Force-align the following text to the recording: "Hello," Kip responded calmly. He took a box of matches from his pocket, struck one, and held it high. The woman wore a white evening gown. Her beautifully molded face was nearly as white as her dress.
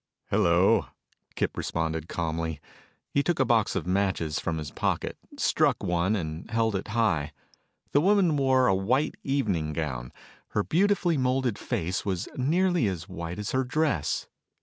"Hello," 0.31 0.87
Kip 1.35 1.55
responded 1.55 2.09
calmly. 2.09 2.59
He 3.11 3.21
took 3.21 3.39
a 3.39 3.45
box 3.45 3.75
of 3.75 3.85
matches 3.85 4.39
from 4.39 4.57
his 4.57 4.71
pocket, 4.71 5.15
struck 5.37 5.83
one, 5.83 6.15
and 6.15 6.49
held 6.49 6.75
it 6.75 6.87
high. 6.87 7.33
The 7.91 8.01
woman 8.01 8.35
wore 8.35 8.65
a 8.65 8.73
white 8.73 9.13
evening 9.23 9.73
gown. 9.73 10.11
Her 10.57 10.63
beautifully 10.63 11.19
molded 11.19 11.59
face 11.59 12.03
was 12.03 12.27
nearly 12.35 12.87
as 12.87 13.07
white 13.07 13.37
as 13.37 13.51
her 13.51 13.63
dress. 13.63 14.25